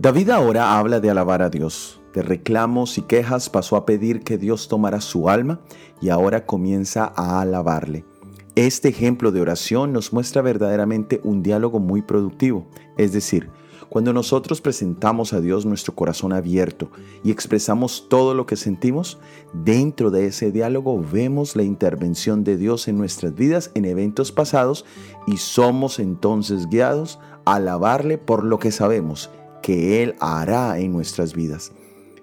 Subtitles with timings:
[0.00, 2.00] David ahora habla de alabar a Dios.
[2.14, 5.60] De reclamos y quejas pasó a pedir que Dios tomara su alma
[6.00, 8.06] y ahora comienza a alabarle.
[8.54, 12.66] Este ejemplo de oración nos muestra verdaderamente un diálogo muy productivo,
[12.96, 13.50] es decir,
[13.88, 16.90] cuando nosotros presentamos a Dios nuestro corazón abierto
[17.24, 19.18] y expresamos todo lo que sentimos,
[19.52, 24.84] dentro de ese diálogo vemos la intervención de Dios en nuestras vidas en eventos pasados
[25.26, 29.30] y somos entonces guiados a alabarle por lo que sabemos
[29.62, 31.72] que Él hará en nuestras vidas.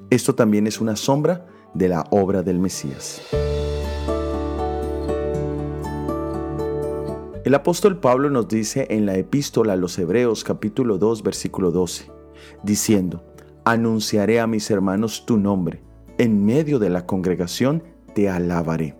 [0.09, 3.21] Esto también es una sombra de la obra del Mesías.
[7.47, 12.11] El apóstol Pablo nos dice en la epístola a los Hebreos capítulo 2 versículo 12,
[12.61, 13.23] diciendo,
[13.63, 15.81] anunciaré a mis hermanos tu nombre,
[16.17, 17.83] en medio de la congregación
[18.13, 18.97] te alabaré.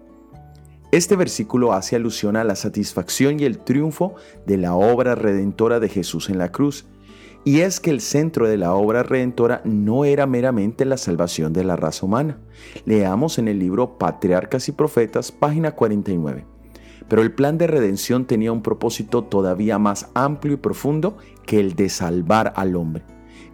[0.94, 4.16] Este versículo hace alusión a la satisfacción y el triunfo
[4.46, 6.86] de la obra redentora de Jesús en la cruz
[7.44, 11.66] y es que el centro de la obra redentora no era meramente la salvación de
[11.66, 12.40] la raza humana.
[12.86, 16.57] Leamos en el libro Patriarcas y Profetas, página 49.
[17.08, 21.76] Pero el plan de redención tenía un propósito todavía más amplio y profundo que el
[21.76, 23.04] de salvar al hombre.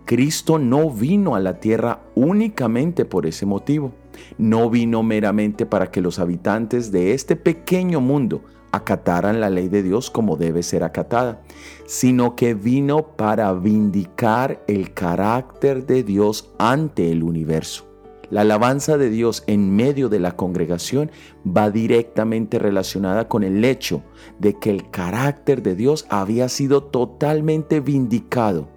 [0.05, 3.93] Cristo no vino a la tierra únicamente por ese motivo.
[4.37, 9.83] No vino meramente para que los habitantes de este pequeño mundo acataran la ley de
[9.83, 11.41] Dios como debe ser acatada,
[11.85, 17.92] sino que vino para vindicar el carácter de Dios ante el universo.
[18.33, 21.11] La alabanza de Dios en medio de la congregación
[21.45, 24.01] va directamente relacionada con el hecho
[24.39, 28.69] de que el carácter de Dios había sido totalmente vindicado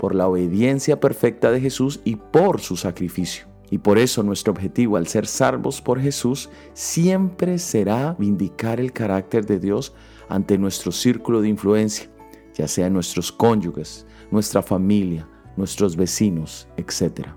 [0.00, 3.46] por la obediencia perfecta de Jesús y por su sacrificio.
[3.70, 9.46] Y por eso nuestro objetivo al ser salvos por Jesús siempre será vindicar el carácter
[9.46, 9.94] de Dios
[10.28, 12.10] ante nuestro círculo de influencia,
[12.52, 17.28] ya sea nuestros cónyuges, nuestra familia, nuestros vecinos, etc.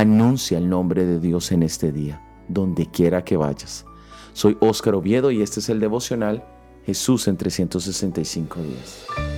[0.00, 3.84] Anuncia el nombre de Dios en este día, donde quiera que vayas.
[4.32, 6.42] Soy Óscar Oviedo y este es el devocional
[6.86, 9.29] Jesús en 365 días.